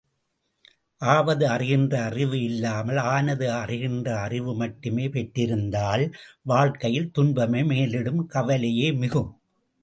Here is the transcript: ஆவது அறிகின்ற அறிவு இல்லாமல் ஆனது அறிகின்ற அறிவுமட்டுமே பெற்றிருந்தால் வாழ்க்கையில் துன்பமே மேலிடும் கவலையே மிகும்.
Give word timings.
ஆவது 1.01 1.45
அறிகின்ற 1.47 1.93
அறிவு 2.05 2.37
இல்லாமல் 2.43 2.99
ஆனது 3.11 3.47
அறிகின்ற 3.51 4.07
அறிவுமட்டுமே 4.25 5.05
பெற்றிருந்தால் 5.09 6.05
வாழ்க்கையில் 6.43 7.11
துன்பமே 7.11 7.63
மேலிடும் 7.63 8.25
கவலையே 8.25 8.89
மிகும். 9.03 9.31